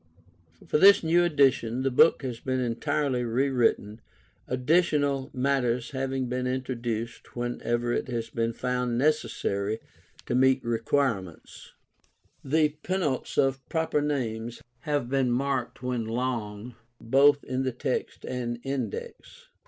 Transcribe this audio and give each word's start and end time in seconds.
For 0.65 0.79
this 0.79 1.03
new 1.03 1.23
edition 1.23 1.83
the 1.83 1.91
book 1.91 2.23
has 2.23 2.39
been 2.39 2.59
entirely 2.59 3.23
rewritten, 3.23 4.01
additional 4.47 5.29
matter 5.31 5.79
having 5.91 6.27
been 6.27 6.47
introduced 6.47 7.35
whenever 7.35 7.93
it 7.93 8.07
has 8.07 8.31
been 8.31 8.51
found 8.51 8.97
necessary 8.97 9.77
to 10.25 10.33
meet 10.33 10.63
recent 10.65 10.71
requirements. 10.81 11.73
The 12.43 12.69
penults 12.81 13.37
of 13.37 13.63
proper 13.69 14.01
names 14.01 14.63
have 14.85 15.07
been 15.07 15.29
marked 15.29 15.83
when 15.83 16.05
long, 16.05 16.73
both 16.99 17.43
in 17.43 17.61
the 17.61 17.71
text 17.71 18.25
and 18.25 18.59
Index. 18.63 19.49